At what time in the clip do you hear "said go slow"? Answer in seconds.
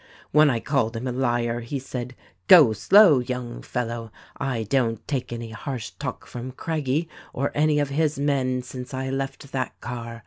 1.77-3.19